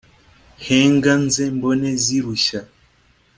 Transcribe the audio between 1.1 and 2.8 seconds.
nze mbone zirushya,